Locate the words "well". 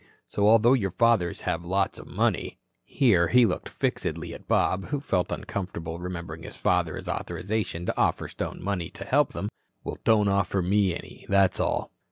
9.83-9.99